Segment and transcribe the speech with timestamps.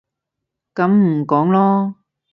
[0.73, 1.93] 噉唔講囉